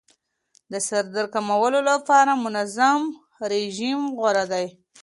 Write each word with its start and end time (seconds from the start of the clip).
د 0.71 0.73
سردرد 0.87 1.29
کمولو 1.35 1.79
لپاره 1.91 2.31
منظم 2.45 2.99
رژیم 3.51 3.99
غوره 4.17 4.45
دی. 4.51 4.65